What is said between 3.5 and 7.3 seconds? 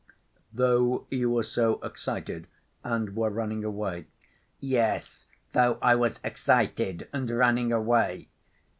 away?" "Yes, though I was excited and